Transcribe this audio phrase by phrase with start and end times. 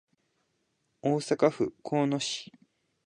[1.03, 2.51] 大阪府交野市